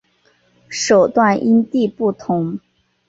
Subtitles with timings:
[0.67, 2.59] 手段因地不同。